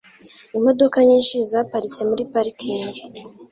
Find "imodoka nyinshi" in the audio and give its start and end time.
0.57-1.35